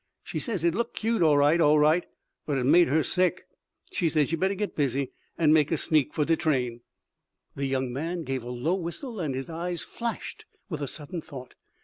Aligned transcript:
She 0.23 0.39
says 0.39 0.63
it 0.63 0.73
looked 0.73 0.95
cute, 0.95 1.21
all 1.21 1.37
right 1.37 1.61
all 1.61 1.77
right, 1.77 2.07
but 2.47 2.57
it 2.57 2.63
made 2.63 2.87
her 2.87 3.03
sick. 3.03 3.45
She 3.91 4.09
says 4.09 4.31
yer 4.31 4.37
better 4.39 4.55
git 4.55 4.75
busy, 4.75 5.11
and 5.37 5.53
make 5.53 5.71
a 5.71 5.77
sneak 5.77 6.11
for 6.11 6.25
de 6.25 6.35
train." 6.35 6.81
The 7.55 7.67
young 7.67 7.93
man 7.93 8.23
gave 8.23 8.41
a 8.41 8.49
low 8.49 8.73
whistle 8.73 9.19
and 9.19 9.35
his 9.35 9.47
eyes 9.47 9.83
flashed 9.83 10.45
with 10.69 10.81
a 10.81 10.87
sudden 10.87 11.21
thought. 11.21 11.53